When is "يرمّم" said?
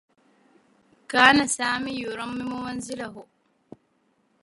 2.01-2.65